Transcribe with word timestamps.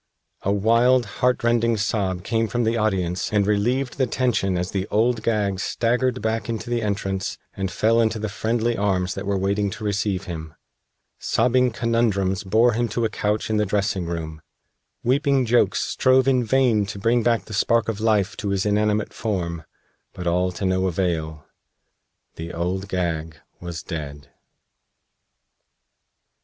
A 0.41 0.51
wild, 0.51 1.05
heartrending 1.21 1.77
sob 1.77 2.23
came 2.23 2.47
from 2.47 2.63
the 2.63 2.75
audience 2.75 3.31
and 3.31 3.45
relieved 3.45 3.99
the 3.99 4.07
tension 4.07 4.57
as 4.57 4.71
the 4.71 4.87
Old 4.87 5.21
Gag 5.21 5.59
staggered 5.59 6.23
back 6.23 6.49
into 6.49 6.71
the 6.71 6.81
entrance 6.81 7.37
and 7.53 7.69
fell 7.71 8.01
into 8.01 8.17
the 8.17 8.27
friendly 8.27 8.75
arms 8.75 9.13
that 9.13 9.27
were 9.27 9.37
waiting 9.37 9.69
to 9.69 9.83
receive 9.83 10.23
him. 10.23 10.55
Sobbing 11.19 11.69
Conundrums 11.69 12.43
bore 12.43 12.73
him 12.73 12.87
to 12.87 13.05
a 13.05 13.09
couch 13.09 13.51
in 13.51 13.57
the 13.57 13.65
dressing 13.67 14.07
room. 14.07 14.41
Weeping 15.03 15.45
Jokes 15.45 15.83
strove 15.85 16.27
in 16.27 16.43
vain 16.43 16.87
to 16.87 16.97
bring 16.97 17.21
back 17.21 17.45
the 17.45 17.53
spark 17.53 17.87
of 17.87 18.01
life 18.01 18.35
to 18.37 18.49
his 18.49 18.65
inanimate 18.65 19.13
form. 19.13 19.65
But 20.13 20.25
all 20.25 20.51
to 20.53 20.65
no 20.65 20.87
avail. 20.87 21.45
The 22.37 22.51
Old 22.53 22.87
Gag 22.87 23.37
was 23.59 23.83
dead. 23.83 24.31